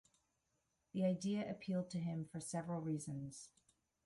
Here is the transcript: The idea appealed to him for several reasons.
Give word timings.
The 0.93 1.05
idea 1.05 1.47
appealed 1.47 1.91
to 1.91 1.99
him 1.99 2.25
for 2.25 2.39
several 2.39 2.81
reasons. 2.81 3.51